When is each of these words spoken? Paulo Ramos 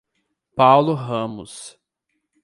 Paulo 0.55 0.95
Ramos 0.95 1.77